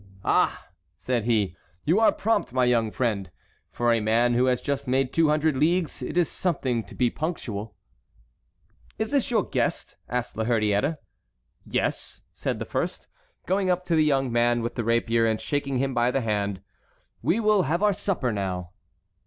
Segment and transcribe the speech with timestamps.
[0.25, 1.55] "Ah!" said he,
[1.85, 3.29] "you are prompt, my young friend.
[3.69, 7.11] For a man who has just made two hundred leagues it is something to be
[7.11, 7.75] so punctual."
[8.97, 10.97] "Is this your guest?" asked La Hurière.
[11.67, 13.05] "Yes," said the first,
[13.45, 16.63] going up to the young man with the rapier and shaking him by the hand,
[17.21, 18.71] "we will have our supper now."